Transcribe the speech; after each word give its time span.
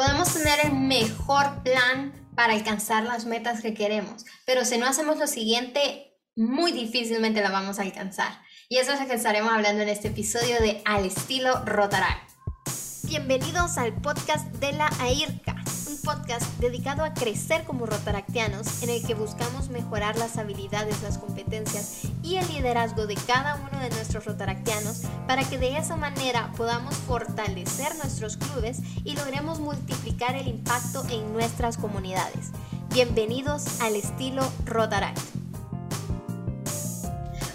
Podemos 0.00 0.32
tener 0.32 0.64
el 0.64 0.72
mejor 0.72 1.62
plan 1.62 2.14
para 2.34 2.54
alcanzar 2.54 3.04
las 3.04 3.26
metas 3.26 3.60
que 3.60 3.74
queremos, 3.74 4.24
pero 4.46 4.64
si 4.64 4.78
no 4.78 4.86
hacemos 4.86 5.18
lo 5.18 5.26
siguiente, 5.26 6.16
muy 6.34 6.72
difícilmente 6.72 7.42
la 7.42 7.50
vamos 7.50 7.78
a 7.78 7.82
alcanzar. 7.82 8.32
Y 8.70 8.78
eso 8.78 8.94
es 8.94 9.00
lo 9.00 9.06
que 9.06 9.12
estaremos 9.12 9.52
hablando 9.52 9.82
en 9.82 9.90
este 9.90 10.08
episodio 10.08 10.58
de 10.58 10.80
Al 10.86 11.04
estilo 11.04 11.62
Rotaract. 11.66 12.30
Bienvenidos 13.02 13.76
al 13.76 13.92
podcast 14.00 14.46
de 14.54 14.72
la 14.72 14.88
AIRCA 15.00 15.49
podcast 16.00 16.46
dedicado 16.58 17.04
a 17.04 17.14
crecer 17.14 17.64
como 17.64 17.86
rotaractianos, 17.86 18.82
en 18.82 18.90
el 18.90 19.06
que 19.06 19.14
buscamos 19.14 19.68
mejorar 19.68 20.16
las 20.16 20.38
habilidades, 20.38 21.02
las 21.02 21.18
competencias 21.18 22.02
y 22.22 22.36
el 22.36 22.48
liderazgo 22.48 23.06
de 23.06 23.14
cada 23.14 23.56
uno 23.56 23.80
de 23.80 23.90
nuestros 23.90 24.24
rotaractianos 24.24 25.02
para 25.26 25.44
que 25.44 25.58
de 25.58 25.76
esa 25.76 25.96
manera 25.96 26.52
podamos 26.56 26.94
fortalecer 26.96 27.94
nuestros 27.96 28.36
clubes 28.36 28.80
y 29.04 29.14
logremos 29.14 29.60
multiplicar 29.60 30.36
el 30.36 30.48
impacto 30.48 31.04
en 31.10 31.32
nuestras 31.32 31.76
comunidades. 31.76 32.50
Bienvenidos 32.92 33.80
al 33.80 33.94
estilo 33.96 34.42
Rotaract. 34.66 35.39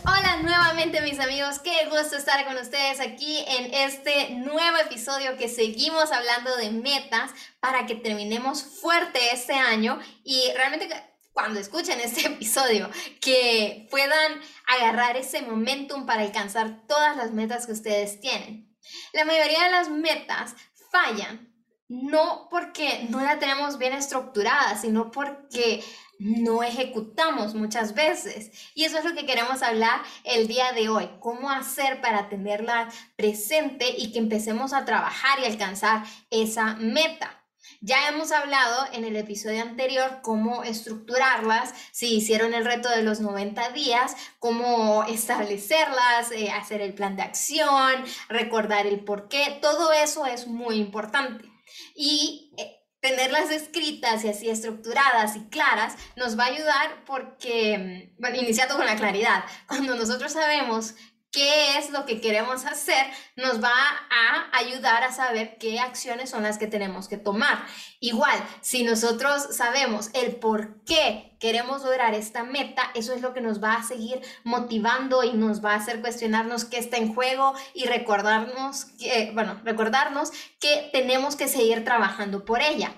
Hola 0.08 0.38
nuevamente 0.44 1.02
mis 1.02 1.20
amigos, 1.20 1.58
qué 1.60 1.88
gusto 1.90 2.16
estar 2.16 2.46
con 2.46 2.56
ustedes 2.58 3.00
aquí 3.00 3.44
en 3.48 3.74
este 3.74 4.30
nuevo 4.36 4.78
episodio 4.78 5.36
que 5.36 5.50
seguimos 5.50 6.12
hablando 6.12 6.56
de 6.58 6.70
metas 6.70 7.32
para 7.60 7.88
que 7.88 7.96
terminemos 7.96 8.62
fuerte 8.64 9.20
este 9.34 9.54
año 9.54 10.00
y 10.24 10.52
realmente 10.56 10.88
cuando 11.34 11.60
escuchen 11.60 12.00
este 12.00 12.28
episodio 12.28 12.92
que 13.20 13.88
puedan 13.90 14.40
agarrar 14.68 15.18
ese 15.18 15.42
momentum 15.42 16.06
para 16.06 16.22
alcanzar 16.22 16.86
todas 16.88 17.18
las 17.18 17.32
metas 17.32 17.66
que 17.66 17.72
ustedes 17.72 18.20
tienen. 18.20 18.76
La 19.14 19.26
mayoría 19.26 19.64
de 19.64 19.72
las 19.72 19.90
metas 19.90 20.56
fallan 20.92 21.55
no 21.88 22.48
porque 22.50 23.08
no 23.10 23.22
la 23.22 23.40
tenemos 23.40 23.78
bien 23.78 23.94
estructurada, 23.94 24.78
sino 24.78 25.12
porque 25.12 25.84
no 26.18 26.64
ejecutamos 26.64 27.54
muchas 27.54 27.94
veces. 27.94 28.52
Y 28.74 28.86
eso 28.86 28.98
es 28.98 29.06
lo 29.06 29.14
que 29.14 29.26
queremos 29.26 29.62
hablar 29.62 30.02
el 30.24 30.48
día 30.48 30.72
de 30.74 30.90
hoy, 30.90 31.10
cómo 31.20 31.50
hacer 31.50 32.02
para 32.02 32.30
tenerla 32.30 32.90
presente 33.16 33.90
y 33.98 34.12
que 34.12 34.20
empecemos 34.20 34.74
a 34.74 34.86
trabajar 34.86 35.40
y 35.40 35.46
alcanzar 35.46 36.04
esa 36.30 36.76
meta. 36.76 37.42
Ya 37.82 38.08
hemos 38.08 38.32
hablado 38.32 38.86
en 38.94 39.06
el 39.06 39.16
episodio 39.16 39.62
anterior 39.62 40.20
cómo 40.22 40.64
estructurarlas, 40.64 41.74
si 41.92 42.16
hicieron 42.16 42.54
el 42.54 42.66
reto 42.66 42.90
de 42.90 43.04
los 43.04 43.20
90 43.20 43.70
días, 43.70 44.16
cómo 44.40 45.04
establecerlas, 45.04 46.32
eh, 46.32 46.52
hacer 46.52 46.82
el 46.82 46.94
plan 46.94 47.16
de 47.16 47.24
acción, 47.24 48.04
recordar 48.30 48.88
el 48.88 49.02
por 49.02 49.28
qué, 49.28 49.60
todo 49.62 49.92
eso 49.94 50.26
es 50.26 50.48
muy 50.48 50.78
importante. 50.78 51.55
Y 51.96 52.54
eh, 52.58 52.76
tenerlas 53.00 53.52
escritas 53.52 54.24
y 54.24 54.30
así 54.30 54.50
estructuradas 54.50 55.36
y 55.36 55.48
claras 55.50 55.96
nos 56.16 56.38
va 56.38 56.46
a 56.46 56.48
ayudar 56.48 57.04
porque, 57.06 57.78
mm, 57.78 58.22
bueno, 58.22 58.38
iniciando 58.38 58.76
con 58.76 58.86
la 58.86 58.96
claridad, 58.96 59.46
cuando 59.68 59.96
nosotros 59.96 60.32
sabemos 60.32 60.96
qué 61.36 61.78
es 61.78 61.92
lo 61.92 62.06
que 62.06 62.22
queremos 62.22 62.66
hacer, 62.66 63.06
nos 63.36 63.62
va 63.62 63.70
a 63.70 64.58
ayudar 64.58 65.04
a 65.04 65.12
saber 65.12 65.58
qué 65.60 65.80
acciones 65.80 66.30
son 66.30 66.44
las 66.44 66.58
que 66.58 66.68
tenemos 66.68 67.10
que 67.10 67.18
tomar. 67.18 67.66
Igual, 68.00 68.42
si 68.62 68.84
nosotros 68.84 69.56
sabemos 69.56 70.10
el 70.14 70.38
por 70.38 70.84
qué 70.86 71.35
queremos 71.46 71.84
lograr 71.84 72.16
esta 72.16 72.44
meta, 72.44 72.90
eso 72.96 73.14
es 73.14 73.22
lo 73.22 73.36
que 73.36 73.40
nos 73.40 73.64
va 73.64 73.76
a 73.76 73.84
seguir 73.84 74.20
motivando 74.44 75.24
y 75.24 75.34
nos 75.34 75.64
va 75.64 75.74
a 75.74 75.76
hacer 75.76 76.02
cuestionarnos 76.02 76.66
qué 76.66 76.80
está 76.80 76.98
en 76.98 77.14
juego 77.14 77.54
y 77.76 77.86
recordarnos 77.86 78.86
que, 78.98 79.30
bueno, 79.32 79.62
recordarnos 79.64 80.32
que 80.60 80.90
tenemos 80.92 81.36
que 81.36 81.48
seguir 81.48 81.86
trabajando 81.86 82.46
por 82.46 82.64
ella. 82.64 82.96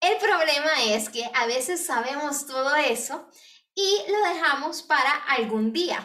El 0.00 0.16
problema 0.16 0.70
es 0.86 1.10
que 1.10 1.30
a 1.34 1.44
veces 1.44 1.84
sabemos 1.84 2.46
todo 2.46 2.74
eso 2.76 3.28
y 3.74 4.10
lo 4.10 4.32
dejamos 4.32 4.82
para 4.82 5.10
algún 5.28 5.74
día. 5.74 5.98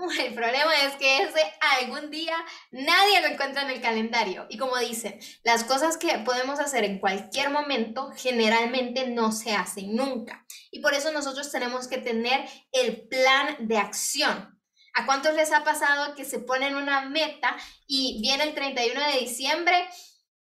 El 0.20 0.34
problema 0.34 0.72
es 0.82 0.94
que 0.96 1.22
ese 1.22 1.40
algún 1.78 2.10
día 2.10 2.36
nadie 2.70 3.20
lo 3.20 3.28
encuentra 3.28 3.62
en 3.62 3.70
el 3.70 3.80
calendario. 3.80 4.46
Y 4.48 4.56
como 4.56 4.76
dicen, 4.78 5.18
las 5.42 5.64
cosas 5.64 5.96
que 5.96 6.18
podemos 6.20 6.58
hacer 6.58 6.84
en 6.84 6.98
cualquier 6.98 7.50
momento 7.50 8.10
generalmente 8.16 9.08
no 9.08 9.32
se 9.32 9.52
hacen 9.52 9.94
nunca. 9.94 10.46
Y 10.70 10.80
por 10.80 10.94
eso 10.94 11.12
nosotros 11.12 11.50
tenemos 11.50 11.88
que 11.88 11.98
tener 11.98 12.48
el 12.72 13.08
plan 13.08 13.56
de 13.60 13.78
acción. 13.78 14.58
¿A 14.94 15.06
cuántos 15.06 15.34
les 15.34 15.52
ha 15.52 15.62
pasado 15.62 16.14
que 16.14 16.24
se 16.24 16.40
ponen 16.40 16.74
una 16.74 17.02
meta 17.08 17.56
y 17.86 18.20
viene 18.22 18.44
el 18.44 18.54
31 18.54 19.00
de 19.12 19.20
diciembre 19.20 19.88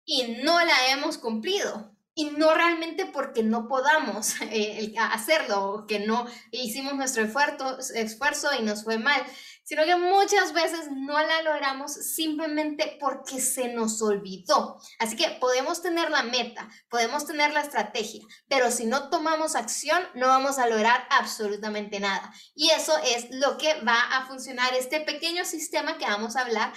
y 0.04 0.36
no 0.42 0.64
la 0.64 0.88
hemos 0.90 1.18
cumplido? 1.18 1.95
Y 2.18 2.30
no 2.30 2.54
realmente 2.54 3.04
porque 3.04 3.42
no 3.44 3.68
podamos 3.68 4.40
eh, 4.50 4.94
hacerlo 4.98 5.84
que 5.86 6.00
no 6.00 6.26
hicimos 6.50 6.94
nuestro 6.94 7.22
esfuerzo, 7.22 7.78
esfuerzo 7.94 8.48
y 8.58 8.62
nos 8.62 8.82
fue 8.82 8.98
mal, 8.98 9.22
sino 9.62 9.84
que 9.84 9.96
muchas 9.96 10.52
veces 10.54 10.88
no 10.90 11.20
la 11.20 11.42
logramos 11.42 11.92
simplemente 11.92 12.96
porque 12.98 13.40
se 13.40 13.68
nos 13.68 14.00
olvidó. 14.00 14.80
Así 14.98 15.14
que 15.14 15.36
podemos 15.40 15.82
tener 15.82 16.08
la 16.10 16.22
meta, 16.22 16.68
podemos 16.88 17.26
tener 17.26 17.52
la 17.52 17.60
estrategia, 17.60 18.24
pero 18.48 18.70
si 18.70 18.86
no 18.86 19.10
tomamos 19.10 19.54
acción 19.54 20.02
no 20.14 20.28
vamos 20.28 20.58
a 20.58 20.68
lograr 20.68 21.06
absolutamente 21.10 22.00
nada. 22.00 22.32
Y 22.54 22.70
eso 22.70 22.96
es 22.98 23.26
lo 23.30 23.58
que 23.58 23.82
va 23.82 24.00
a 24.00 24.26
funcionar 24.26 24.72
este 24.74 25.00
pequeño 25.00 25.44
sistema 25.44 25.98
que 25.98 26.06
vamos 26.06 26.36
a 26.36 26.42
hablar 26.42 26.72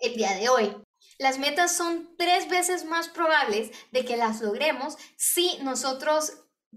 el 0.00 0.14
día 0.14 0.34
de 0.34 0.48
hoy. 0.50 0.83
Las 1.18 1.38
metas 1.38 1.76
son 1.76 2.16
tres 2.16 2.48
veces 2.48 2.84
más 2.84 3.08
probables 3.08 3.70
de 3.92 4.04
que 4.04 4.16
las 4.16 4.40
logremos 4.40 4.96
si 5.16 5.58
nosotros 5.62 6.32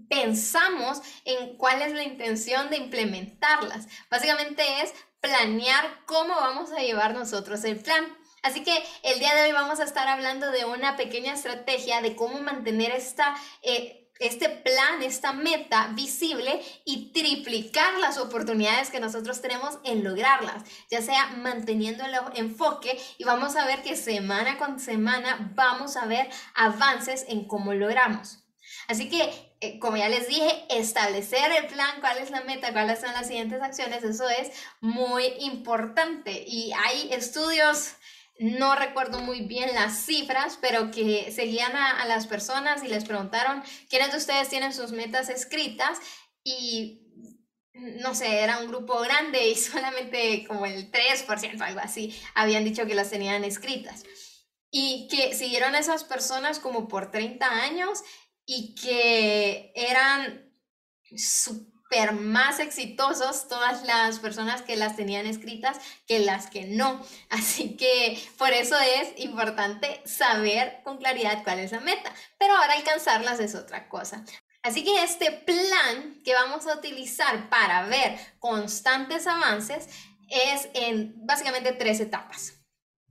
pensamos 0.08 1.02
en 1.24 1.56
cuál 1.56 1.82
es 1.82 1.92
la 1.92 2.04
intención 2.04 2.70
de 2.70 2.76
implementarlas. 2.76 3.88
Básicamente 4.10 4.62
es 4.82 4.94
planear 5.20 6.04
cómo 6.06 6.34
vamos 6.34 6.70
a 6.72 6.80
llevar 6.80 7.14
nosotros 7.14 7.64
el 7.64 7.80
plan. 7.80 8.06
Así 8.42 8.62
que 8.62 8.84
el 9.02 9.18
día 9.18 9.34
de 9.34 9.42
hoy 9.42 9.52
vamos 9.52 9.80
a 9.80 9.84
estar 9.84 10.06
hablando 10.06 10.50
de 10.52 10.64
una 10.64 10.96
pequeña 10.96 11.34
estrategia 11.34 12.00
de 12.00 12.14
cómo 12.14 12.38
mantener 12.40 12.92
esta, 12.92 13.36
eh, 13.62 13.97
este 14.18 14.48
plan, 14.48 15.02
esta 15.02 15.32
meta 15.32 15.90
visible 15.94 16.62
y 16.84 17.12
triplicar 17.12 17.98
las 17.98 18.18
oportunidades 18.18 18.90
que 18.90 19.00
nosotros 19.00 19.40
tenemos 19.40 19.78
en 19.84 20.04
lograrlas, 20.04 20.64
ya 20.90 21.02
sea 21.02 21.28
manteniendo 21.38 22.04
el 22.04 22.14
enfoque 22.34 22.98
y 23.18 23.24
vamos 23.24 23.56
a 23.56 23.66
ver 23.66 23.82
que 23.82 23.96
semana 23.96 24.58
con 24.58 24.80
semana 24.80 25.52
vamos 25.54 25.96
a 25.96 26.06
ver 26.06 26.28
avances 26.54 27.24
en 27.28 27.46
cómo 27.46 27.74
logramos. 27.74 28.44
Así 28.86 29.08
que, 29.10 29.52
eh, 29.60 29.78
como 29.78 29.96
ya 29.96 30.08
les 30.08 30.28
dije, 30.28 30.64
establecer 30.70 31.52
el 31.52 31.66
plan, 31.66 32.00
cuál 32.00 32.18
es 32.18 32.30
la 32.30 32.42
meta, 32.42 32.72
cuáles 32.72 33.00
son 33.00 33.12
las 33.12 33.26
siguientes 33.26 33.60
acciones, 33.60 34.02
eso 34.02 34.28
es 34.28 34.50
muy 34.80 35.24
importante 35.40 36.44
y 36.46 36.72
hay 36.72 37.12
estudios 37.12 37.96
no 38.38 38.76
recuerdo 38.76 39.20
muy 39.20 39.40
bien 39.40 39.74
las 39.74 40.04
cifras, 40.04 40.58
pero 40.60 40.90
que 40.90 41.32
seguían 41.32 41.74
a, 41.74 42.04
las 42.06 42.26
personas 42.26 42.84
y 42.84 42.88
les 42.88 43.04
preguntaron 43.04 43.62
quiénes 43.88 44.12
de 44.12 44.18
ustedes 44.18 44.48
tienen 44.48 44.72
sus 44.72 44.92
metas 44.92 45.28
escritas 45.28 45.98
y 46.44 47.02
no 47.74 48.14
sé, 48.14 48.40
era 48.40 48.58
un 48.58 48.68
grupo 48.68 48.98
grande 49.00 49.48
y 49.48 49.54
solamente 49.56 50.44
como 50.46 50.66
el 50.66 50.90
3%, 50.90 51.60
algo 51.60 51.80
así, 51.80 52.16
habían 52.34 52.64
dicho 52.64 52.86
que 52.86 52.94
las 52.94 53.10
tenían 53.10 53.44
escritas. 53.44 54.04
Y 54.70 55.08
que 55.08 55.34
siguieron 55.34 55.74
a 55.74 55.78
esas 55.78 56.04
personas 56.04 56.58
como 56.58 56.88
por 56.88 57.10
30 57.10 57.46
años 57.46 58.02
y 58.44 58.74
que 58.74 59.72
eran 59.74 60.52
más 62.12 62.60
exitosos 62.60 63.48
todas 63.48 63.84
las 63.84 64.18
personas 64.18 64.62
que 64.62 64.76
las 64.76 64.96
tenían 64.96 65.26
escritas 65.26 65.78
que 66.06 66.20
las 66.20 66.48
que 66.48 66.64
no. 66.64 67.04
Así 67.30 67.76
que 67.76 68.22
por 68.36 68.50
eso 68.50 68.76
es 68.78 69.18
importante 69.18 70.00
saber 70.04 70.80
con 70.84 70.98
claridad 70.98 71.42
cuál 71.44 71.58
es 71.60 71.72
la 71.72 71.80
meta, 71.80 72.12
pero 72.38 72.56
ahora 72.56 72.74
alcanzarlas 72.74 73.40
es 73.40 73.54
otra 73.54 73.88
cosa. 73.88 74.24
Así 74.62 74.84
que 74.84 75.02
este 75.02 75.30
plan 75.30 76.20
que 76.24 76.34
vamos 76.34 76.66
a 76.66 76.76
utilizar 76.76 77.48
para 77.48 77.86
ver 77.86 78.18
constantes 78.38 79.26
avances 79.26 79.88
es 80.28 80.68
en 80.74 81.14
básicamente 81.24 81.72
tres 81.72 82.00
etapas. 82.00 82.54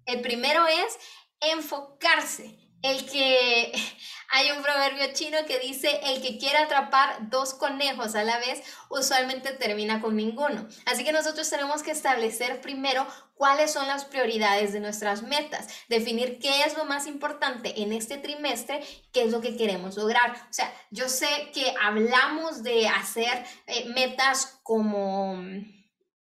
El 0.06 0.21
primero 0.21 0.68
es 0.68 0.97
enfocarse 1.39 2.67
el 2.81 3.06
que 3.09 3.71
hay 4.29 4.51
un 4.51 4.62
proverbio 4.62 5.13
chino 5.13 5.38
que 5.47 5.59
dice, 5.59 6.00
el 6.03 6.21
que 6.21 6.38
quiere 6.38 6.57
atrapar 6.57 7.29
dos 7.29 7.53
conejos 7.53 8.15
a 8.15 8.24
la 8.24 8.38
vez, 8.39 8.62
usualmente 8.89 9.53
termina 9.53 10.01
con 10.01 10.15
ninguno. 10.15 10.68
Así 10.85 11.03
que 11.03 11.12
nosotros 11.12 11.50
tenemos 11.50 11.83
que 11.83 11.91
establecer 11.91 12.62
primero 12.62 13.07
cuáles 13.35 13.71
son 13.71 13.88
las 13.88 14.06
prioridades 14.06 14.74
de 14.74 14.79
nuestras 14.79 15.21
metas, 15.21 15.68
definir 15.88 16.39
qué 16.39 16.63
es 16.63 16.75
lo 16.75 16.85
más 16.85 17.07
importante 17.07 17.81
en 17.81 17.94
este 17.94 18.18
trimestre, 18.18 18.83
qué 19.13 19.23
es 19.23 19.31
lo 19.31 19.41
que 19.41 19.56
queremos 19.56 19.95
lograr. 19.95 20.31
O 20.50 20.53
sea, 20.53 20.73
yo 20.91 21.07
sé 21.07 21.51
que 21.53 21.73
hablamos 21.81 22.63
de 22.63 22.88
hacer 22.88 23.45
eh, 23.68 23.85
metas 23.89 24.59
como, 24.63 25.41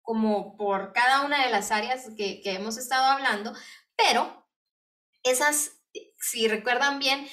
como 0.02 0.56
por 0.56 0.93
cada 0.93 1.23
una 1.23 1.44
de 1.44 1.50
las 1.50 1.70
áreas 1.70 2.08
que, 2.17 2.41
que 2.43 2.52
hemos 2.55 2.76
estado 2.76 3.05
hablando, 3.05 3.55
pero 3.96 4.46
esas 5.23 5.78
si 6.19 6.49
recuerdan 6.49 6.99
bien, 6.99 7.29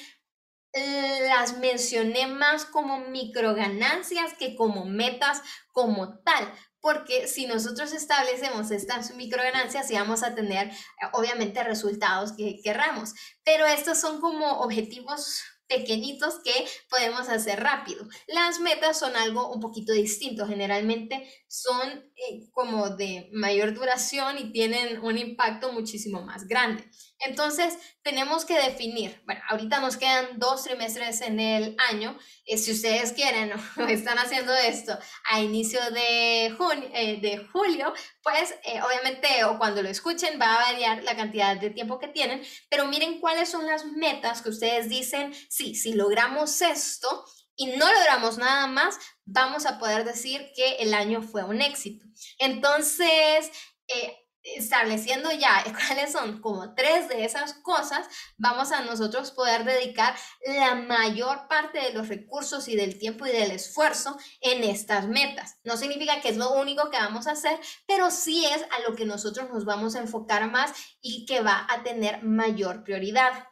las 1.28 1.58
mencioné 1.58 2.26
más 2.26 2.64
como 2.64 3.08
micro 3.08 3.54
ganancias 3.54 4.34
que 4.38 4.56
como 4.56 4.84
metas 4.84 5.40
como 5.72 6.18
tal, 6.22 6.52
porque 6.80 7.26
si 7.26 7.46
nosotros 7.46 7.92
establecemos 7.92 8.70
estas 8.70 9.14
micro 9.14 9.42
ganancias, 9.42 9.90
vamos 9.90 10.22
a 10.22 10.34
tener 10.34 10.70
obviamente 11.12 11.64
resultados 11.64 12.32
que 12.36 12.60
querramos, 12.62 13.14
pero 13.44 13.66
estos 13.66 13.98
son 13.98 14.20
como 14.20 14.60
objetivos 14.60 15.42
pequeñitos 15.68 16.40
que 16.44 16.52
podemos 16.88 17.28
hacer 17.28 17.60
rápido. 17.60 18.06
Las 18.28 18.60
metas 18.60 18.98
son 18.98 19.16
algo 19.16 19.52
un 19.52 19.60
poquito 19.60 19.92
distinto, 19.92 20.46
generalmente 20.46 21.28
son 21.48 21.90
eh, 22.14 22.48
como 22.52 22.90
de 22.90 23.28
mayor 23.32 23.74
duración 23.74 24.38
y 24.38 24.52
tienen 24.52 25.00
un 25.00 25.18
impacto 25.18 25.72
muchísimo 25.72 26.22
más 26.22 26.46
grande. 26.46 26.88
Entonces, 27.20 27.78
tenemos 28.02 28.44
que 28.44 28.54
definir, 28.54 29.22
bueno, 29.24 29.40
ahorita 29.48 29.80
nos 29.80 29.96
quedan 29.96 30.38
dos 30.38 30.64
trimestres 30.64 31.22
en 31.22 31.40
el 31.40 31.76
año, 31.90 32.18
eh, 32.44 32.58
si 32.58 32.72
ustedes 32.72 33.12
quieren 33.12 33.52
o 33.78 33.82
están 33.82 34.18
haciendo 34.18 34.54
esto 34.54 34.98
a 35.30 35.40
inicio 35.40 35.80
de, 35.90 36.54
junio, 36.56 36.90
eh, 36.92 37.18
de 37.20 37.38
julio, 37.52 37.92
pues 38.22 38.54
obviamente 38.84 39.44
o 39.44 39.58
cuando 39.58 39.82
lo 39.82 39.88
escuchen 39.88 40.38
va 40.40 40.54
a 40.54 40.72
variar 40.72 41.02
la 41.04 41.16
cantidad 41.16 41.56
de 41.56 41.70
tiempo 41.70 41.98
que 41.98 42.08
tienen, 42.08 42.42
pero 42.68 42.86
miren 42.86 43.20
cuáles 43.20 43.48
son 43.48 43.66
las 43.66 43.86
metas 43.86 44.42
que 44.42 44.50
ustedes 44.50 44.88
dicen, 44.88 45.34
sí, 45.48 45.74
si 45.74 45.94
logramos 45.94 46.60
esto, 46.60 47.24
y 47.56 47.66
no 47.68 47.90
logramos 47.90 48.36
nada 48.38 48.66
más, 48.66 48.98
vamos 49.24 49.64
a 49.66 49.78
poder 49.78 50.04
decir 50.04 50.52
que 50.54 50.76
el 50.76 50.92
año 50.92 51.22
fue 51.22 51.42
un 51.42 51.62
éxito. 51.62 52.04
Entonces, 52.38 53.50
eh, 53.88 54.25
estableciendo 54.54 55.30
ya 55.32 55.64
cuáles 55.88 56.12
son 56.12 56.40
como 56.40 56.74
tres 56.74 57.08
de 57.08 57.24
esas 57.24 57.54
cosas, 57.54 58.06
vamos 58.36 58.72
a 58.72 58.82
nosotros 58.82 59.30
poder 59.32 59.64
dedicar 59.64 60.14
la 60.46 60.74
mayor 60.74 61.48
parte 61.48 61.78
de 61.80 61.92
los 61.92 62.08
recursos 62.08 62.68
y 62.68 62.76
del 62.76 62.98
tiempo 62.98 63.26
y 63.26 63.32
del 63.32 63.50
esfuerzo 63.50 64.16
en 64.40 64.64
estas 64.64 65.08
metas. 65.08 65.58
No 65.64 65.76
significa 65.76 66.20
que 66.20 66.28
es 66.28 66.36
lo 66.36 66.54
único 66.54 66.90
que 66.90 66.98
vamos 66.98 67.26
a 67.26 67.32
hacer, 67.32 67.58
pero 67.86 68.10
sí 68.10 68.46
es 68.46 68.62
a 68.62 68.88
lo 68.88 68.94
que 68.94 69.04
nosotros 69.04 69.50
nos 69.50 69.64
vamos 69.64 69.96
a 69.96 70.00
enfocar 70.00 70.50
más 70.50 70.72
y 71.00 71.26
que 71.26 71.40
va 71.40 71.66
a 71.68 71.82
tener 71.82 72.22
mayor 72.22 72.84
prioridad. 72.84 73.48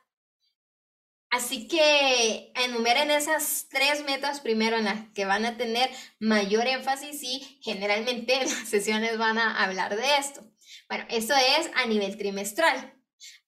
Así 1.35 1.67
que 1.67 2.53
enumeren 2.55 3.11
esas 3.11 3.67
tres 3.69 4.05
metas 4.05 4.39
primero 4.39 4.77
en 4.77 4.85
las 4.85 5.09
que 5.15 5.25
van 5.25 5.45
a 5.45 5.57
tener 5.57 5.91
mayor 6.21 6.69
énfasis 6.69 7.25
y 7.25 7.59
generalmente 7.61 8.39
las 8.41 8.69
sesiones 8.69 9.19
van 9.19 9.39
a 9.39 9.65
hablar 9.65 9.97
de 9.97 10.17
esto. 10.17 10.43
Bueno, 10.89 11.05
esto 11.09 11.35
es 11.35 11.71
a 11.75 11.87
nivel 11.87 12.17
trimestral. 12.17 12.95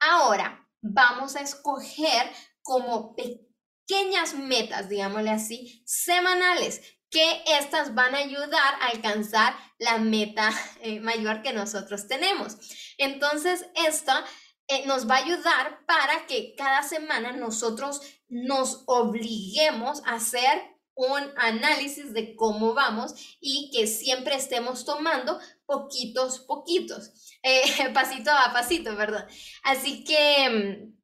Ahora 0.00 0.68
vamos 0.80 1.36
a 1.36 1.40
escoger 1.40 2.30
como 2.62 3.14
pequeñas 3.14 4.34
metas, 4.34 4.88
digámosle 4.88 5.30
así, 5.30 5.82
semanales, 5.86 6.82
que 7.10 7.44
estas 7.46 7.94
van 7.94 8.14
a 8.14 8.18
ayudar 8.18 8.74
a 8.80 8.88
alcanzar 8.88 9.54
la 9.78 9.98
meta 9.98 10.50
eh, 10.80 11.00
mayor 11.00 11.42
que 11.42 11.52
nosotros 11.52 12.08
tenemos. 12.08 12.56
Entonces, 12.98 13.66
esta 13.86 14.24
eh, 14.68 14.84
nos 14.86 15.08
va 15.08 15.16
a 15.16 15.24
ayudar 15.24 15.84
para 15.86 16.26
que 16.26 16.54
cada 16.56 16.82
semana 16.82 17.32
nosotros 17.32 18.00
nos 18.28 18.82
obliguemos 18.86 20.02
a 20.04 20.14
hacer 20.14 20.75
un 20.96 21.30
análisis 21.36 22.12
de 22.12 22.34
cómo 22.34 22.74
vamos 22.74 23.14
y 23.38 23.70
que 23.70 23.86
siempre 23.86 24.34
estemos 24.34 24.84
tomando 24.84 25.38
poquitos, 25.66 26.40
poquitos, 26.40 27.12
eh, 27.42 27.62
pasito 27.94 28.30
a 28.30 28.52
pasito, 28.52 28.96
¿verdad? 28.96 29.28
Así 29.62 30.04
que 30.04 30.48
mm, 30.50 30.96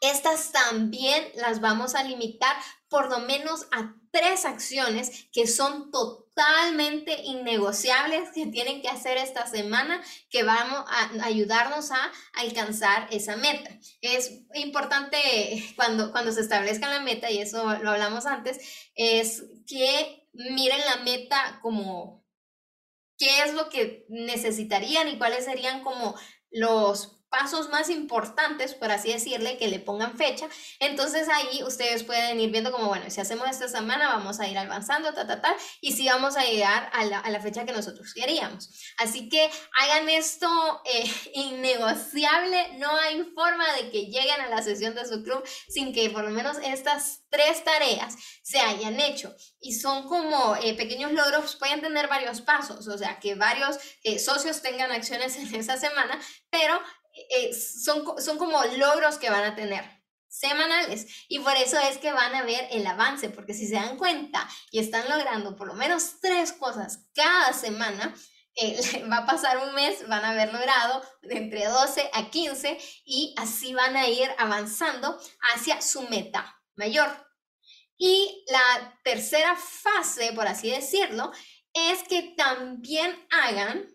estas 0.00 0.52
también 0.52 1.24
las 1.36 1.60
vamos 1.60 1.94
a 1.94 2.02
limitar 2.02 2.56
por 2.88 3.08
lo 3.10 3.20
menos 3.20 3.66
a 3.72 3.94
tres 4.10 4.44
acciones 4.44 5.28
que 5.32 5.46
son 5.46 5.90
totalmente 5.90 6.27
innegociables 7.24 8.30
que 8.34 8.46
tienen 8.46 8.82
que 8.82 8.88
hacer 8.88 9.16
esta 9.16 9.46
semana 9.46 10.02
que 10.30 10.42
vamos 10.42 10.84
a 10.88 11.10
ayudarnos 11.24 11.90
a 11.90 12.12
alcanzar 12.34 13.08
esa 13.10 13.36
meta. 13.36 13.70
Es 14.00 14.42
importante 14.54 15.18
cuando, 15.76 16.12
cuando 16.12 16.32
se 16.32 16.40
establezca 16.40 16.88
la 16.88 17.00
meta, 17.00 17.30
y 17.30 17.38
eso 17.38 17.74
lo 17.78 17.90
hablamos 17.90 18.26
antes, 18.26 18.58
es 18.94 19.44
que 19.66 20.28
miren 20.32 20.80
la 20.86 21.02
meta 21.04 21.58
como 21.62 22.24
qué 23.18 23.42
es 23.44 23.54
lo 23.54 23.68
que 23.68 24.06
necesitarían 24.08 25.08
y 25.08 25.18
cuáles 25.18 25.44
serían 25.44 25.82
como 25.82 26.14
los 26.50 27.17
pasos 27.28 27.68
más 27.68 27.90
importantes, 27.90 28.74
por 28.74 28.90
así 28.90 29.12
decirle, 29.12 29.58
que 29.58 29.68
le 29.68 29.78
pongan 29.78 30.16
fecha. 30.16 30.48
Entonces 30.80 31.28
ahí 31.28 31.62
ustedes 31.62 32.04
pueden 32.04 32.40
ir 32.40 32.50
viendo 32.50 32.72
como, 32.72 32.88
bueno, 32.88 33.10
si 33.10 33.20
hacemos 33.20 33.48
esta 33.48 33.68
semana 33.68 34.08
vamos 34.08 34.40
a 34.40 34.48
ir 34.48 34.58
avanzando, 34.58 35.12
ta, 35.14 35.26
ta, 35.26 35.40
ta, 35.40 35.54
y 35.80 35.92
si 35.92 36.06
vamos 36.08 36.36
a 36.36 36.44
llegar 36.44 36.90
a 36.92 37.04
la, 37.04 37.18
a 37.18 37.30
la 37.30 37.40
fecha 37.40 37.64
que 37.64 37.72
nosotros 37.72 38.12
queríamos. 38.14 38.70
Así 38.98 39.28
que 39.28 39.50
hagan 39.80 40.08
esto 40.08 40.48
eh, 40.84 41.10
innegociable, 41.34 42.78
no 42.78 42.90
hay 42.96 43.22
forma 43.34 43.70
de 43.74 43.90
que 43.90 44.06
lleguen 44.06 44.40
a 44.40 44.48
la 44.48 44.62
sesión 44.62 44.94
de 44.94 45.06
su 45.06 45.22
club 45.22 45.42
sin 45.68 45.92
que 45.92 46.10
por 46.10 46.24
lo 46.24 46.30
menos 46.30 46.56
estas 46.62 47.22
tres 47.30 47.62
tareas 47.64 48.16
se 48.42 48.58
hayan 48.60 48.98
hecho. 49.00 49.34
Y 49.60 49.74
son 49.74 50.08
como 50.08 50.56
eh, 50.56 50.74
pequeños 50.74 51.12
logros, 51.12 51.56
pueden 51.56 51.80
tener 51.80 52.08
varios 52.08 52.40
pasos, 52.40 52.86
o 52.88 52.98
sea, 52.98 53.18
que 53.18 53.34
varios 53.34 53.78
eh, 54.02 54.18
socios 54.18 54.62
tengan 54.62 54.90
acciones 54.92 55.36
en 55.36 55.54
esa 55.54 55.76
semana, 55.76 56.18
pero 56.50 56.80
eh, 57.30 57.54
son, 57.54 58.04
son 58.20 58.38
como 58.38 58.62
logros 58.76 59.18
que 59.18 59.30
van 59.30 59.44
a 59.44 59.54
tener 59.54 59.98
semanales 60.28 61.06
y 61.28 61.38
por 61.40 61.56
eso 61.56 61.78
es 61.78 61.98
que 61.98 62.12
van 62.12 62.34
a 62.34 62.44
ver 62.44 62.68
el 62.70 62.86
avance, 62.86 63.30
porque 63.30 63.54
si 63.54 63.66
se 63.66 63.74
dan 63.74 63.96
cuenta 63.96 64.48
y 64.70 64.78
están 64.78 65.08
logrando 65.08 65.56
por 65.56 65.66
lo 65.66 65.74
menos 65.74 66.20
tres 66.20 66.52
cosas 66.52 67.06
cada 67.14 67.52
semana, 67.52 68.14
eh, 68.54 69.04
va 69.10 69.18
a 69.18 69.26
pasar 69.26 69.58
un 69.58 69.74
mes, 69.74 70.06
van 70.08 70.24
a 70.24 70.30
haber 70.30 70.52
logrado 70.52 71.02
entre 71.22 71.66
12 71.66 72.10
a 72.12 72.30
15 72.30 72.78
y 73.04 73.34
así 73.38 73.74
van 73.74 73.96
a 73.96 74.08
ir 74.08 74.30
avanzando 74.38 75.18
hacia 75.54 75.80
su 75.80 76.02
meta 76.02 76.60
mayor. 76.76 77.26
Y 77.96 78.44
la 78.48 79.00
tercera 79.02 79.56
fase, 79.56 80.32
por 80.32 80.46
así 80.46 80.70
decirlo, 80.70 81.32
es 81.72 82.04
que 82.04 82.34
también 82.36 83.26
hagan 83.30 83.88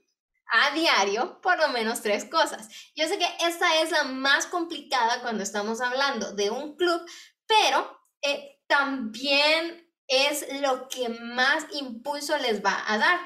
a 0.53 0.69
diario 0.75 1.41
por 1.41 1.57
lo 1.57 1.69
menos 1.69 2.01
tres 2.01 2.25
cosas. 2.25 2.69
Yo 2.95 3.07
sé 3.07 3.17
que 3.17 3.27
esta 3.41 3.81
es 3.81 3.89
la 3.89 4.03
más 4.03 4.45
complicada 4.45 5.21
cuando 5.21 5.41
estamos 5.41 5.81
hablando 5.81 6.33
de 6.33 6.51
un 6.51 6.75
club, 6.75 7.01
pero 7.47 7.99
eh, 8.21 8.59
también 8.67 9.91
es 10.07 10.45
lo 10.61 10.87
que 10.89 11.09
más 11.09 11.65
impulso 11.73 12.37
les 12.37 12.63
va 12.63 12.83
a 12.87 12.99
dar. 12.99 13.19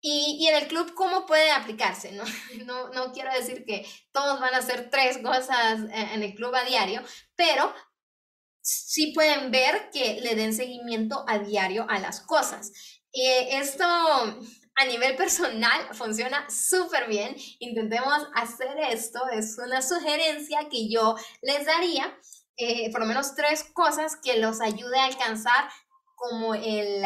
Y, 0.00 0.38
y, 0.40 0.48
en 0.48 0.54
el 0.54 0.68
club, 0.68 0.94
¿cómo 0.94 1.26
puede 1.26 1.50
aplicarse? 1.50 2.12
¿no? 2.12 2.24
No, 2.64 2.88
no 2.88 3.12
quiero 3.12 3.30
decir 3.30 3.66
que 3.66 3.86
todos 4.10 4.40
van 4.40 4.54
a 4.54 4.58
hacer 4.58 4.88
tres 4.88 5.18
cosas 5.18 5.80
en 5.80 6.22
el 6.22 6.34
club 6.34 6.54
a 6.54 6.64
diario, 6.64 7.02
pero 7.36 7.74
sí 8.62 9.12
pueden 9.12 9.50
ver 9.50 9.90
que 9.90 10.22
le 10.22 10.34
den 10.34 10.54
seguimiento 10.54 11.24
a 11.28 11.38
diario 11.40 11.84
a 11.90 11.98
las 11.98 12.22
cosas. 12.22 12.72
y 13.12 13.26
esto 13.26 13.84
a 14.80 14.86
nivel 14.86 15.14
personal 15.16 15.94
funciona 15.94 16.48
súper 16.48 17.06
bien. 17.06 17.36
Intentemos 17.58 18.26
hacer 18.34 18.78
esto. 18.90 19.20
Es 19.30 19.58
una 19.58 19.82
sugerencia 19.82 20.68
que 20.70 20.88
yo 20.88 21.16
les 21.42 21.66
daría. 21.66 22.18
Eh, 22.56 22.90
por 22.90 23.00
lo 23.00 23.06
menos 23.06 23.34
tres 23.34 23.64
cosas 23.72 24.16
que 24.16 24.38
los 24.38 24.60
ayude 24.60 24.98
a 24.98 25.04
alcanzar 25.04 25.68
como 26.14 26.54
el, 26.54 27.04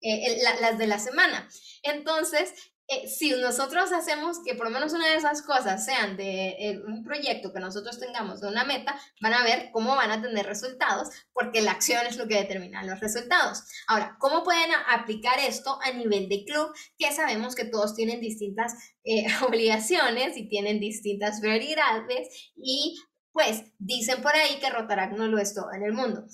eh, 0.00 0.38
las 0.60 0.78
de 0.78 0.86
la 0.86 0.98
semana. 0.98 1.48
Entonces, 1.82 2.52
eh, 2.90 3.06
si 3.06 3.30
nosotros 3.32 3.92
hacemos 3.92 4.38
que 4.42 4.54
por 4.54 4.66
lo 4.66 4.72
menos 4.72 4.94
una 4.94 5.08
de 5.08 5.16
esas 5.16 5.42
cosas 5.42 5.84
sean 5.84 6.16
de 6.16 6.56
eh, 6.58 6.80
un 6.86 7.04
proyecto 7.04 7.52
que 7.52 7.60
nosotros 7.60 8.00
tengamos 8.00 8.40
de 8.40 8.48
una 8.48 8.64
meta, 8.64 8.98
van 9.20 9.34
a 9.34 9.42
ver 9.42 9.68
cómo 9.72 9.94
van 9.94 10.10
a 10.10 10.22
tener 10.22 10.46
resultados, 10.46 11.10
porque 11.34 11.60
la 11.60 11.72
acción 11.72 12.06
es 12.06 12.16
lo 12.16 12.26
que 12.26 12.36
determina 12.36 12.82
los 12.84 12.98
resultados. 13.00 13.62
Ahora, 13.88 14.16
¿cómo 14.18 14.42
pueden 14.42 14.70
aplicar 14.88 15.38
esto 15.38 15.78
a 15.82 15.92
nivel 15.92 16.30
de 16.30 16.46
club? 16.46 16.72
Que 16.96 17.12
sabemos 17.12 17.54
que 17.54 17.66
todos 17.66 17.94
tienen 17.94 18.20
distintas 18.20 18.72
eh, 19.04 19.26
obligaciones 19.46 20.38
y 20.38 20.48
tienen 20.48 20.80
distintas 20.80 21.40
prioridades 21.40 22.52
y 22.56 22.98
pues 23.32 23.64
dicen 23.78 24.22
por 24.22 24.34
ahí 24.34 24.58
que 24.60 24.70
Rotaract 24.70 25.12
no 25.12 25.28
lo 25.28 25.38
es 25.38 25.54
todo 25.54 25.72
en 25.74 25.82
el 25.82 25.92
mundo. 25.92 26.24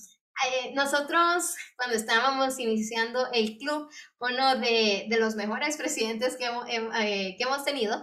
Eh, 0.46 0.72
nosotros, 0.74 1.54
cuando 1.76 1.96
estábamos 1.96 2.58
iniciando 2.58 3.30
el 3.32 3.56
club, 3.56 3.88
uno 4.18 4.56
de, 4.56 5.06
de 5.08 5.18
los 5.18 5.36
mejores 5.36 5.76
presidentes 5.76 6.36
que, 6.36 6.46
eh, 6.46 7.36
que 7.38 7.44
hemos 7.44 7.64
tenido, 7.64 8.02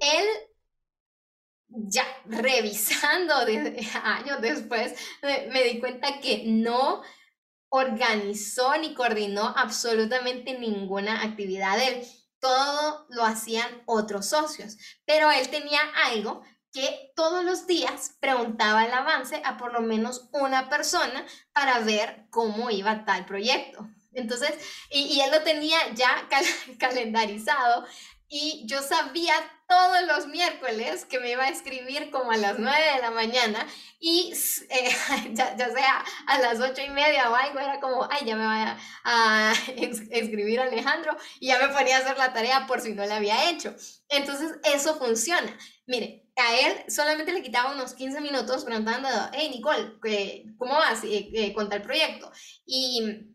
él 0.00 0.26
ya 1.68 2.04
revisando 2.26 3.44
de, 3.46 3.86
años 4.02 4.40
después, 4.40 4.94
me 5.22 5.62
di 5.64 5.80
cuenta 5.80 6.20
que 6.20 6.42
no 6.46 7.02
organizó 7.70 8.76
ni 8.78 8.94
coordinó 8.94 9.54
absolutamente 9.56 10.58
ninguna 10.58 11.22
actividad. 11.22 11.80
Él 11.80 12.02
todo 12.40 13.06
lo 13.10 13.24
hacían 13.24 13.82
otros 13.86 14.26
socios, 14.26 14.76
pero 15.04 15.30
él 15.30 15.48
tenía 15.48 15.80
algo 16.06 16.42
que 16.72 17.12
todos 17.16 17.44
los 17.44 17.66
días 17.66 18.16
preguntaba 18.20 18.84
el 18.84 18.92
avance 18.92 19.40
a 19.44 19.56
por 19.56 19.72
lo 19.72 19.80
menos 19.80 20.28
una 20.32 20.68
persona 20.68 21.24
para 21.52 21.80
ver 21.80 22.26
cómo 22.30 22.70
iba 22.70 23.04
tal 23.04 23.24
proyecto. 23.24 23.88
Entonces, 24.12 24.52
y, 24.90 25.20
él 25.20 25.30
lo 25.30 25.42
tenía 25.42 25.78
ya 25.94 26.28
calendarizado 26.78 27.86
y 28.28 28.64
yo 28.66 28.82
sabía 28.82 29.34
todos 29.66 30.02
los 30.06 30.26
miércoles 30.26 31.04
que 31.06 31.18
me 31.18 31.30
iba 31.30 31.44
a 31.44 31.48
escribir 31.48 32.10
como 32.10 32.30
a 32.30 32.36
las 32.36 32.58
9 32.58 32.78
de 32.94 33.00
la 33.00 33.10
mañana 33.10 33.66
y 34.00 34.32
eh, 34.70 34.90
ya, 35.32 35.56
sea 35.56 36.04
a 36.26 36.38
las 36.38 36.60
ocho 36.60 36.82
y 36.82 36.90
media 36.90 37.30
o 37.30 37.34
algo, 37.34 37.58
era 37.58 37.80
como, 37.80 38.06
ay, 38.10 38.26
ya 38.26 38.36
me 38.36 38.44
vaya 38.46 38.78
a, 39.04 39.52
escribir 39.76 40.60
Alejandro 40.60 41.16
y 41.40 41.48
ya 41.48 41.58
me 41.58 41.68
ponía 41.68 41.96
a 41.96 42.00
hacer 42.00 42.18
la 42.18 42.32
tarea 42.32 42.66
por 42.66 42.80
si 42.80 42.92
no 42.92 43.04
la 43.06 43.16
había 43.16 43.50
hecho. 43.50 43.74
Entonces, 44.08 44.56
eso 44.64 44.96
funciona. 44.96 45.56
Mire, 45.86 46.27
a 46.40 46.60
él 46.60 46.84
solamente 46.88 47.32
le 47.32 47.42
quitaba 47.42 47.72
unos 47.72 47.94
15 47.94 48.20
minutos 48.20 48.64
preguntando, 48.64 49.08
hey, 49.32 49.50
Nicole, 49.50 49.94
¿cómo 50.56 50.74
vas 50.74 51.04
eh, 51.04 51.30
eh, 51.32 51.52
con 51.52 51.68
tal 51.68 51.82
proyecto? 51.82 52.30
Y 52.64 53.28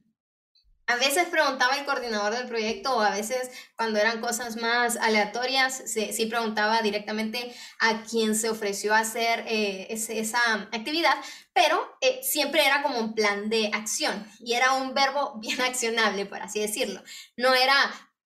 a 0.86 0.96
veces 0.98 1.28
preguntaba 1.30 1.78
el 1.78 1.86
coordinador 1.86 2.34
del 2.34 2.48
proyecto 2.48 2.98
o 2.98 3.02
a 3.02 3.12
veces 3.12 3.50
cuando 3.78 4.00
eran 4.00 4.20
cosas 4.20 4.58
más 4.58 4.98
aleatorias, 4.98 5.84
sí, 5.86 6.26
preguntaba 6.26 6.82
directamente 6.82 7.56
a 7.80 8.04
quien 8.04 8.36
se 8.36 8.50
ofreció 8.50 8.94
hacer 8.94 9.46
eh, 9.48 9.88
esa 9.90 10.40
actividad, 10.74 11.16
pero 11.54 11.80
eh, 12.02 12.20
siempre 12.22 12.66
era 12.66 12.84
como 12.84 13.00
un 13.00 13.16
plan 13.16 13.50
de 13.50 13.72
acción 13.74 14.28
y 14.40 14.54
era 14.54 14.74
un 14.74 14.94
verbo 14.94 15.36
bien 15.40 15.62
accionable, 15.62 16.26
por 16.26 16.42
así 16.42 16.60
decirlo. 16.60 17.02
No 17.38 17.54
era 17.54 17.76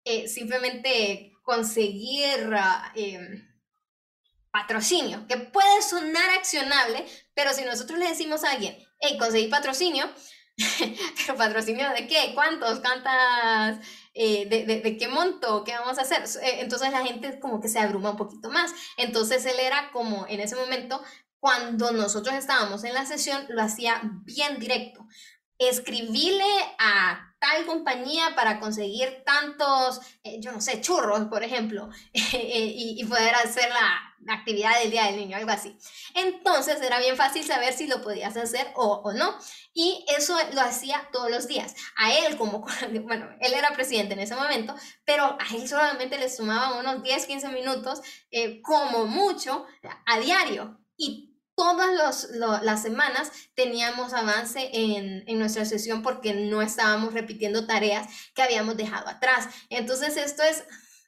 eh, 0.04 0.26
simplemente 0.26 1.32
conseguir 1.42 2.50
em, 2.96 3.47
patrocinio, 4.50 5.26
que 5.28 5.36
puede 5.36 5.82
sonar 5.82 6.30
accionable, 6.30 7.06
pero 7.34 7.52
si 7.52 7.64
nosotros 7.64 7.98
le 7.98 8.08
decimos 8.08 8.44
a 8.44 8.52
alguien, 8.52 8.76
hey, 9.00 9.16
conseguí 9.18 9.48
patrocinio, 9.48 10.08
Pero 11.16 11.36
patrocinio 11.36 11.88
de 11.90 12.06
qué? 12.06 12.32
¿Cuántos? 12.34 12.80
¿Cuántas? 12.80 13.78
Eh, 14.14 14.46
de, 14.48 14.80
de, 14.80 14.96
qué 14.96 15.08
monto? 15.08 15.62
¿Qué 15.62 15.72
vamos 15.72 15.98
a 15.98 16.02
hacer? 16.02 16.22
Eh, 16.42 16.60
entonces 16.60 16.90
la 16.90 17.04
gente 17.04 17.38
como 17.38 17.60
que 17.60 17.68
se 17.68 17.78
abruma 17.78 18.10
un 18.10 18.16
poquito 18.16 18.50
más. 18.50 18.72
Entonces 18.96 19.46
él 19.46 19.60
era 19.60 19.90
como 19.92 20.26
en 20.28 20.40
ese 20.40 20.56
momento, 20.56 21.00
cuando 21.38 21.92
nosotros 21.92 22.34
estábamos 22.34 22.82
en 22.82 22.94
la 22.94 23.06
sesión, 23.06 23.46
lo 23.48 23.62
hacía 23.62 24.00
bien 24.24 24.58
directo. 24.58 25.06
Escribirle 25.58 26.44
a 26.78 27.34
tal 27.38 27.66
compañía 27.66 28.34
para 28.34 28.60
conseguir 28.60 29.22
tantos, 29.24 30.00
eh, 30.24 30.38
yo 30.40 30.52
no 30.52 30.60
sé, 30.60 30.80
churros, 30.80 31.26
por 31.28 31.42
ejemplo, 31.42 31.88
y, 32.12 32.96
y 32.98 33.04
poder 33.04 33.34
hacer 33.34 33.68
la, 33.70 34.04
actividad 34.30 34.78
del 34.80 34.90
Día 34.90 35.06
del 35.06 35.16
Niño, 35.16 35.36
algo 35.36 35.50
así. 35.50 35.78
Entonces 36.14 36.82
era 36.82 36.98
bien 36.98 37.16
fácil 37.16 37.44
saber 37.44 37.72
si 37.72 37.86
lo 37.86 38.02
podías 38.02 38.36
hacer 38.36 38.66
o, 38.74 39.00
o, 39.04 39.12
no. 39.12 39.38
Y 39.72 40.04
eso 40.16 40.36
lo 40.52 40.60
hacía 40.60 41.08
todos 41.12 41.30
los 41.30 41.46
días. 41.46 41.74
A 41.96 42.12
él, 42.12 42.36
como, 42.36 42.60
bueno, 43.04 43.28
él 43.40 43.54
era 43.54 43.72
presidente 43.72 44.14
en 44.14 44.20
ese 44.20 44.34
momento, 44.34 44.74
pero 45.04 45.24
a 45.24 45.54
él 45.54 45.66
solamente 45.68 46.18
le 46.18 46.28
sumaba 46.28 46.78
unos 46.78 47.02
10, 47.02 47.26
15 47.26 47.48
minutos, 47.48 48.02
eh, 48.30 48.60
como 48.62 49.06
mucho, 49.06 49.66
a 50.04 50.18
diario. 50.18 50.78
Y 50.96 51.27
todas 51.58 52.28
las 52.62 52.82
semanas 52.82 53.32
teníamos 53.54 54.14
avance 54.14 54.70
en, 54.72 55.38
nuestra 55.40 55.64
sesión 55.64 56.02
porque 56.02 56.32
no 56.32 56.62
estábamos 56.62 57.12
repitiendo 57.12 57.66
tareas 57.66 58.06
que 58.32 58.42
habíamos 58.42 58.76
dejado 58.76 59.08
atrás. 59.08 59.48
Entonces 59.68 60.16
esto 60.16 60.44
es 60.44 60.62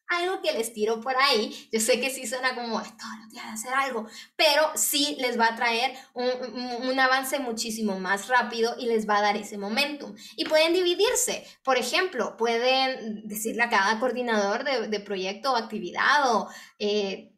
algo 0.09 0.43
que 0.43 0.53
les 0.53 0.73
tiro 0.73 1.01
por 1.01 1.15
ahí. 1.17 1.69
Yo 1.73 1.79
sé 1.79 2.01
que 2.01 2.11
sí 2.11 2.27
suena 2.27 2.57
como 2.57 2.81
todos 2.81 3.17
los 3.23 3.31
días 3.31 3.47
hacer 3.47 3.73
algo, 3.73 4.09
pero 4.35 4.73
sí 4.75 5.17
les 5.21 5.39
va 5.39 5.47
a 5.47 5.57
traer 5.57 5.97
un, 6.15 6.99
avance 6.99 7.39
muchísimo 7.39 8.01
más 8.01 8.27
rápido 8.27 8.75
y 8.77 8.87
les 8.87 9.09
va 9.09 9.19
a 9.19 9.23
dar 9.23 9.37
ese 9.37 9.57
momentum. 9.57 10.17
Y 10.37 10.47
pueden 10.47 10.73
dividirse. 10.73 11.47
Por 11.63 11.79
ejemplo, 11.79 12.37
pueden 12.37 13.23
decirle 13.29 13.63
a 13.63 13.71
cada 13.71 14.01
coordinador 14.01 14.65
de, 14.65 14.89
de 14.89 15.01
proyecto 15.01 15.53
o 15.53 15.57
actividad 15.57 16.35
o... 16.35 16.49
Eh, 16.81 17.31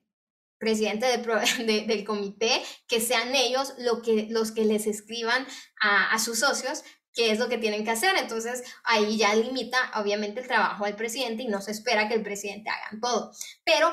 presidente 0.63 1.07
de, 1.59 1.85
del 1.87 2.05
comité, 2.05 2.63
que 2.87 3.01
sean 3.01 3.35
ellos 3.35 3.75
lo 3.79 4.01
que, 4.01 4.29
los 4.31 4.53
que 4.53 4.65
les 4.65 4.87
escriban 4.87 5.45
a, 5.83 6.17
sus 6.21 6.39
socios 6.39 6.85
qué 7.13 7.33
es 7.33 7.41
lo 7.41 7.49
que 7.49 7.59
tienen 7.59 7.85
que 7.85 7.91
hacer. 7.91 8.17
Entonces, 8.17 8.63
ahí 8.85 9.19
ya 9.19 9.35
limita, 9.35 9.91
obviamente, 9.97 10.41
el 10.41 10.47
trabajo 10.47 10.85
del 10.85 10.95
presidente 10.95 11.43
y 11.43 11.49
no 11.49 11.61
se 11.61 11.73
espera 11.73 12.09
que 12.09 12.15
el 12.15 12.23
presidente 12.23 12.71
haga 12.71 13.01
todo. 13.01 13.33
Pero 13.65 13.93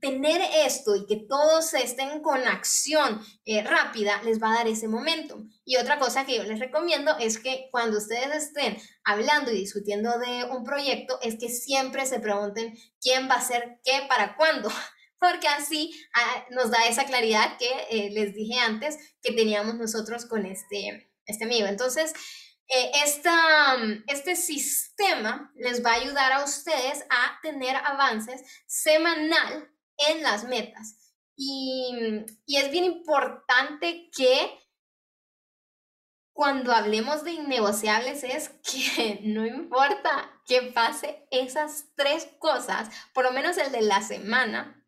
tener 0.00 0.40
esto 0.66 0.96
y 0.96 1.06
que 1.06 1.24
todos 1.28 1.74
estén 1.74 2.22
con 2.22 2.40
acción 2.46 3.22
eh, 3.44 3.62
rápida 3.62 4.20
les 4.22 4.42
va 4.42 4.50
a 4.50 4.56
dar 4.56 4.68
ese 4.68 4.88
momento. 4.88 5.44
Y 5.64 5.76
otra 5.76 5.98
cosa 5.98 6.26
que 6.26 6.36
yo 6.36 6.42
les 6.42 6.58
recomiendo 6.58 7.16
es 7.18 7.38
que 7.38 7.68
cuando 7.70 7.98
ustedes 7.98 8.44
estén 8.44 8.76
hablando 9.04 9.52
y 9.52 9.58
discutiendo 9.58 10.18
de 10.18 10.44
un 10.50 10.64
proyecto, 10.64 11.20
es 11.22 11.38
que 11.38 11.48
siempre 11.48 12.04
se 12.04 12.18
pregunten 12.18 12.76
quién 13.00 13.28
va 13.28 13.34
a 13.34 13.38
hacer 13.38 13.78
qué 13.84 14.06
para 14.08 14.36
cuándo. 14.36 14.70
Porque 15.20 15.46
así 15.48 15.92
ah, 16.14 16.46
nos 16.50 16.70
da 16.70 16.86
esa 16.88 17.04
claridad 17.04 17.58
que 17.58 17.70
eh, 17.90 18.10
les 18.10 18.34
dije 18.34 18.58
antes 18.58 18.96
que 19.22 19.32
teníamos 19.32 19.76
nosotros 19.76 20.26
con 20.26 20.46
este, 20.46 21.12
este 21.26 21.44
amigo. 21.44 21.66
Entonces, 21.66 22.12
eh, 22.68 22.90
esta, 23.04 23.76
este 24.06 24.34
sistema 24.34 25.52
les 25.56 25.84
va 25.84 25.92
a 25.92 26.00
ayudar 26.00 26.32
a 26.32 26.44
ustedes 26.44 27.04
a 27.10 27.38
tener 27.42 27.76
avances 27.76 28.42
semanal 28.66 29.70
en 30.08 30.22
las 30.22 30.44
metas. 30.44 30.96
Y, 31.36 31.92
y 32.46 32.56
es 32.56 32.70
bien 32.70 32.84
importante 32.84 34.10
que 34.16 34.58
cuando 36.40 36.72
hablemos 36.72 37.22
de 37.22 37.32
innegociables 37.32 38.24
es 38.24 38.48
que 38.62 39.20
no 39.24 39.44
importa 39.44 40.40
que 40.46 40.62
pase 40.62 41.26
esas 41.30 41.86
tres 41.96 42.28
cosas, 42.38 42.88
por 43.12 43.24
lo 43.24 43.32
menos 43.32 43.58
el 43.58 43.70
de 43.72 43.82
la 43.82 44.00
semana, 44.00 44.79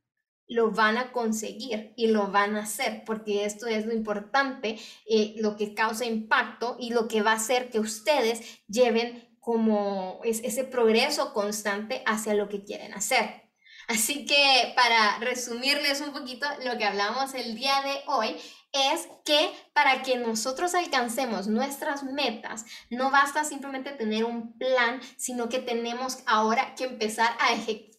lo 0.53 0.71
van 0.71 0.97
a 0.99 1.13
conseguir 1.13 1.93
y 1.97 2.09
lo 2.09 2.29
van 2.29 2.57
a 2.57 2.63
hacer, 2.63 3.03
porque 3.05 3.45
esto 3.45 3.67
es 3.67 3.87
lo 3.87 3.93
importante, 3.93 4.79
eh, 5.07 5.35
lo 5.39 5.57
que 5.57 5.75
causa 5.75 6.05
impacto 6.05 6.77
y 6.79 6.91
lo 6.91 7.09
que 7.09 7.23
va 7.23 7.33
a 7.33 7.37
hacer 7.37 7.71
que 7.71 7.81
ustedes 7.81 8.63
lleven 8.69 9.37
como 9.41 10.21
ese 10.25 10.65
progreso 10.65 11.33
constante 11.33 12.03
hacia 12.07 12.35
lo 12.35 12.49
que 12.49 12.65
quieren 12.65 12.95
hacer. 12.95 13.43
Así 13.89 14.25
que 14.25 14.73
para 14.77 15.19
resumirles 15.19 16.01
un 16.01 16.13
poquito 16.13 16.47
lo 16.65 16.79
que 16.79 16.85
hablamos 16.85 17.35
el 17.35 17.57
día 17.57 17.83
de 17.83 18.03
hoy, 18.07 18.37
es 18.73 19.09
que 19.25 19.53
para 19.75 20.03
que 20.03 20.17
nosotros 20.17 20.75
alcancemos 20.75 21.47
nuestras 21.47 22.05
metas, 22.05 22.65
no 22.89 23.11
basta 23.11 23.45
simplemente 23.45 23.91
tener 23.91 24.25
un 24.25 24.57
plan, 24.57 25.01
sino 25.19 25.49
que 25.49 25.59
tenemos 25.59 26.19
ahora 26.27 26.75
que 26.75 26.85
empezar 26.85 27.37
a 27.39 27.53
ejecutar 27.53 27.93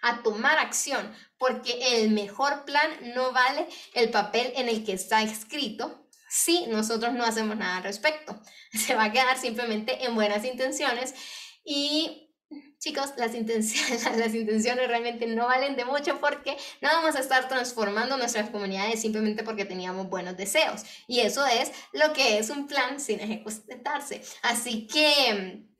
a 0.00 0.22
tomar 0.22 0.58
acción, 0.58 1.12
porque 1.46 1.98
el 1.98 2.10
mejor 2.10 2.64
plan 2.64 2.90
no 3.14 3.32
vale 3.32 3.68
el 3.92 4.08
papel 4.08 4.50
en 4.56 4.70
el 4.70 4.82
que 4.82 4.94
está 4.94 5.22
escrito 5.22 6.08
si 6.30 6.66
nosotros 6.68 7.12
no 7.12 7.22
hacemos 7.22 7.58
nada 7.58 7.76
al 7.76 7.82
respecto. 7.82 8.40
Se 8.72 8.94
va 8.94 9.04
a 9.04 9.12
quedar 9.12 9.36
simplemente 9.36 10.06
en 10.06 10.14
buenas 10.14 10.42
intenciones 10.46 11.14
y 11.62 12.30
chicos, 12.78 13.12
las 13.18 13.34
intenciones, 13.34 14.04
las 14.16 14.34
intenciones 14.34 14.88
realmente 14.88 15.26
no 15.26 15.46
valen 15.46 15.76
de 15.76 15.84
mucho 15.84 16.18
porque 16.18 16.56
no 16.80 16.88
vamos 16.88 17.14
a 17.14 17.20
estar 17.20 17.46
transformando 17.46 18.16
nuestras 18.16 18.48
comunidades 18.48 19.02
simplemente 19.02 19.44
porque 19.44 19.66
teníamos 19.66 20.08
buenos 20.08 20.38
deseos. 20.38 20.82
Y 21.06 21.20
eso 21.20 21.44
es 21.44 21.72
lo 21.92 22.14
que 22.14 22.38
es 22.38 22.48
un 22.48 22.66
plan 22.66 23.00
sin 23.00 23.20
ejecutarse. 23.20 24.22
Así 24.40 24.86
que 24.86 25.73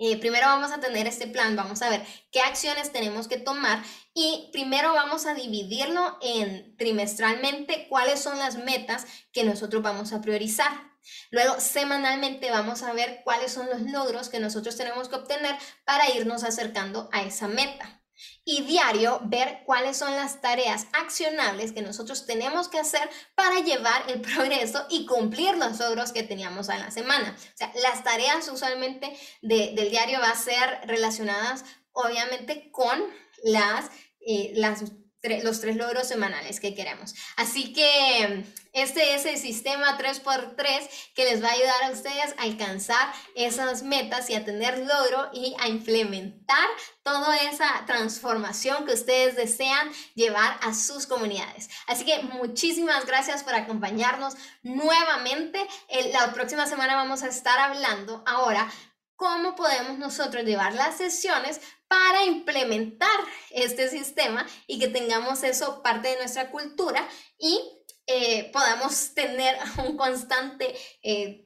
eh, 0.00 0.16
primero 0.18 0.46
vamos 0.46 0.72
a 0.72 0.80
tener 0.80 1.06
este 1.06 1.26
plan, 1.26 1.56
vamos 1.56 1.82
a 1.82 1.90
ver 1.90 2.04
qué 2.30 2.40
acciones 2.40 2.92
tenemos 2.92 3.28
que 3.28 3.38
tomar 3.38 3.82
y 4.14 4.48
primero 4.52 4.92
vamos 4.92 5.26
a 5.26 5.34
dividirlo 5.34 6.18
en 6.22 6.76
trimestralmente 6.76 7.86
cuáles 7.88 8.20
son 8.20 8.38
las 8.38 8.56
metas 8.56 9.06
que 9.32 9.44
nosotros 9.44 9.82
vamos 9.82 10.12
a 10.12 10.20
priorizar. 10.20 10.72
Luego, 11.30 11.58
semanalmente 11.60 12.50
vamos 12.50 12.82
a 12.82 12.92
ver 12.92 13.22
cuáles 13.24 13.52
son 13.52 13.68
los 13.70 13.82
logros 13.82 14.28
que 14.28 14.40
nosotros 14.40 14.76
tenemos 14.76 15.08
que 15.08 15.16
obtener 15.16 15.56
para 15.84 16.10
irnos 16.10 16.44
acercando 16.44 17.08
a 17.12 17.22
esa 17.22 17.48
meta 17.48 17.97
y 18.44 18.62
diario 18.62 19.20
ver 19.24 19.62
cuáles 19.64 19.96
son 19.96 20.14
las 20.14 20.40
tareas 20.40 20.86
accionables 20.92 21.72
que 21.72 21.82
nosotros 21.82 22.26
tenemos 22.26 22.68
que 22.68 22.78
hacer 22.78 23.08
para 23.34 23.60
llevar 23.60 24.10
el 24.10 24.20
progreso 24.34 24.86
y 24.88 25.06
cumplir 25.06 25.56
los 25.56 25.78
logros 25.78 26.12
que 26.12 26.22
teníamos 26.22 26.68
en 26.68 26.80
la 26.80 26.90
semana. 26.90 27.36
O 27.38 27.56
sea, 27.56 27.72
las 27.82 28.04
tareas 28.04 28.48
usualmente 28.48 29.16
del 29.42 29.90
diario 29.90 30.20
va 30.20 30.30
a 30.30 30.36
ser 30.36 30.80
relacionadas 30.84 31.64
obviamente 31.92 32.70
con 32.70 33.02
las, 33.42 33.90
eh, 34.20 34.52
las 34.54 34.84
los 35.42 35.60
tres 35.60 35.76
logros 35.76 36.06
semanales 36.06 36.60
que 36.60 36.74
queremos. 36.74 37.14
Así 37.36 37.72
que 37.72 38.44
este 38.72 39.14
es 39.14 39.26
el 39.26 39.36
sistema 39.36 39.98
3x3 39.98 40.88
que 41.14 41.24
les 41.24 41.42
va 41.42 41.48
a 41.48 41.52
ayudar 41.52 41.84
a 41.84 41.90
ustedes 41.90 42.34
a 42.38 42.42
alcanzar 42.42 43.12
esas 43.34 43.82
metas 43.82 44.30
y 44.30 44.34
a 44.34 44.44
tener 44.44 44.78
logro 44.78 45.30
y 45.32 45.56
a 45.58 45.68
implementar 45.68 46.68
toda 47.02 47.36
esa 47.36 47.84
transformación 47.86 48.86
que 48.86 48.92
ustedes 48.92 49.34
desean 49.34 49.90
llevar 50.14 50.58
a 50.62 50.74
sus 50.74 51.06
comunidades. 51.06 51.68
Así 51.86 52.04
que 52.04 52.22
muchísimas 52.22 53.06
gracias 53.06 53.42
por 53.42 53.54
acompañarnos 53.54 54.34
nuevamente. 54.62 55.66
La 56.12 56.32
próxima 56.32 56.66
semana 56.66 56.94
vamos 56.94 57.22
a 57.22 57.28
estar 57.28 57.58
hablando 57.58 58.22
ahora 58.26 58.70
cómo 59.18 59.56
podemos 59.56 59.98
nosotros 59.98 60.44
llevar 60.44 60.74
las 60.74 60.96
sesiones 60.96 61.60
para 61.88 62.24
implementar 62.24 63.18
este 63.50 63.88
sistema 63.88 64.46
y 64.66 64.78
que 64.78 64.88
tengamos 64.88 65.42
eso 65.42 65.82
parte 65.82 66.08
de 66.08 66.16
nuestra 66.16 66.50
cultura 66.50 67.08
y 67.38 67.60
eh, 68.06 68.50
podamos 68.52 69.14
tener 69.14 69.56
un 69.86 69.96
constante... 69.96 70.74
Eh, 71.02 71.44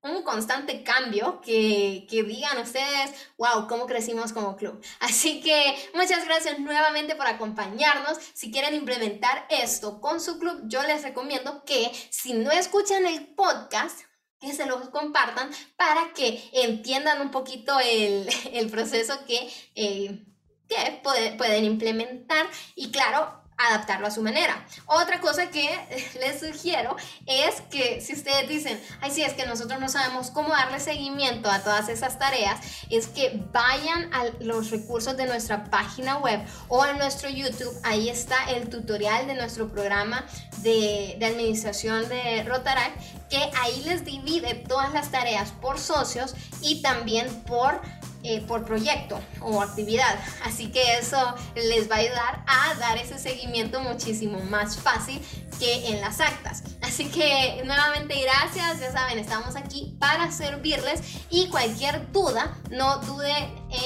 un 0.00 0.22
constante 0.22 0.84
cambio 0.84 1.40
que, 1.40 2.06
que, 2.08 2.22
digan 2.22 2.56
ustedes, 2.58 3.10
wow, 3.36 3.66
cómo 3.68 3.86
crecimos 3.86 4.32
como 4.32 4.56
club. 4.56 4.80
Así 5.00 5.40
que 5.40 5.76
muchas 5.92 6.24
gracias 6.24 6.60
nuevamente 6.60 7.16
por 7.16 7.26
acompañarnos. 7.26 8.16
Si 8.32 8.52
quieren 8.52 8.74
implementar 8.74 9.44
esto 9.50 10.00
con 10.00 10.20
su 10.20 10.38
club, 10.38 10.62
yo 10.66 10.82
les 10.84 11.02
recomiendo 11.02 11.64
que 11.64 11.90
si 12.10 12.32
no 12.32 12.52
escuchan 12.52 13.06
el 13.06 13.26
podcast, 13.34 14.07
que 14.40 14.52
se 14.52 14.66
los 14.66 14.88
compartan 14.90 15.50
para 15.76 16.12
que 16.12 16.42
entiendan 16.52 17.20
un 17.20 17.30
poquito 17.30 17.78
el, 17.80 18.28
el 18.52 18.70
proceso 18.70 19.14
que, 19.26 19.50
eh, 19.74 20.24
que 20.68 21.00
pueden 21.36 21.64
implementar. 21.64 22.46
Y 22.74 22.90
claro, 22.90 23.37
adaptarlo 23.58 24.06
a 24.06 24.10
su 24.10 24.22
manera. 24.22 24.64
Otra 24.86 25.20
cosa 25.20 25.50
que 25.50 25.68
les 26.20 26.40
sugiero 26.40 26.96
es 27.26 27.60
que 27.70 28.00
si 28.00 28.14
ustedes 28.14 28.48
dicen, 28.48 28.80
ay, 29.00 29.10
sí, 29.10 29.22
es 29.22 29.34
que 29.34 29.46
nosotros 29.46 29.80
no 29.80 29.88
sabemos 29.88 30.30
cómo 30.30 30.50
darle 30.50 30.80
seguimiento 30.80 31.50
a 31.50 31.60
todas 31.60 31.88
esas 31.88 32.18
tareas, 32.18 32.60
es 32.88 33.08
que 33.08 33.40
vayan 33.52 34.12
a 34.14 34.24
los 34.40 34.70
recursos 34.70 35.16
de 35.16 35.26
nuestra 35.26 35.64
página 35.64 36.18
web 36.18 36.40
o 36.68 36.82
a 36.82 36.92
nuestro 36.92 37.28
YouTube. 37.28 37.74
Ahí 37.82 38.08
está 38.08 38.50
el 38.50 38.68
tutorial 38.68 39.26
de 39.26 39.34
nuestro 39.34 39.68
programa 39.68 40.24
de, 40.62 41.18
administración 41.28 42.08
de 42.08 42.44
Rotaract, 42.44 42.96
que 43.28 43.50
ahí 43.60 43.82
les 43.84 44.04
divide 44.04 44.54
todas 44.54 44.92
las 44.92 45.10
tareas 45.10 45.50
por 45.60 45.78
socios 45.78 46.34
y 46.62 46.80
también 46.80 47.28
por 47.42 47.80
eh, 48.30 48.42
por 48.46 48.62
proyecto 48.64 49.18
o 49.40 49.62
actividad. 49.62 50.18
Así 50.44 50.70
que 50.70 50.98
eso 50.98 51.16
les 51.54 51.90
va 51.90 51.94
a 51.94 51.98
ayudar 52.00 52.44
a 52.46 52.74
dar 52.74 52.98
ese 52.98 53.18
seguimiento 53.18 53.80
muchísimo 53.80 54.38
más 54.40 54.76
fácil 54.76 55.18
que 55.58 55.88
en 55.88 56.02
las 56.02 56.20
actas. 56.20 56.62
Así 56.82 57.06
que 57.06 57.62
nuevamente 57.64 58.20
gracias, 58.20 58.80
ya 58.80 58.92
saben, 58.92 59.18
estamos 59.18 59.56
aquí 59.56 59.96
para 59.98 60.30
servirles 60.30 61.00
y 61.30 61.48
cualquier 61.48 62.12
duda, 62.12 62.54
no 62.70 62.98
dude 62.98 63.34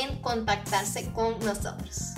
en 0.00 0.20
contactarse 0.20 1.12
con 1.12 1.38
nosotros. 1.38 2.11